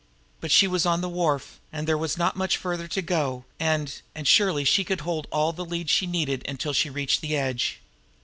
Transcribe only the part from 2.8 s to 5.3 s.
to go, and and surely she could hold